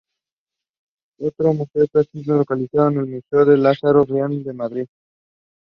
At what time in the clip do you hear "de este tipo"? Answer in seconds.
1.75-2.31